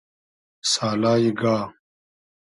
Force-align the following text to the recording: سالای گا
سالای 0.71 1.29
گا 1.39 1.57